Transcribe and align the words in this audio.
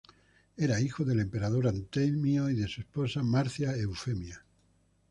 Era 0.57 0.79
hijo 0.81 1.05
del 1.05 1.19
emperador 1.19 1.67
Antemio 1.67 2.49
y 2.49 2.55
de 2.55 2.67
su 2.67 2.81
esposa 2.81 3.21
Marcia 3.21 3.77
Eufemia. 3.77 4.43